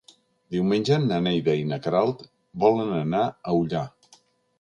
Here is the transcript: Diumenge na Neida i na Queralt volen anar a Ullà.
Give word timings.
Diumenge 0.53 0.95
na 1.01 1.19
Neida 1.27 1.53
i 1.63 1.67
na 1.71 1.79
Queralt 1.83 2.23
volen 2.65 2.95
anar 3.01 3.21
a 3.27 3.55
Ullà. 3.59 3.83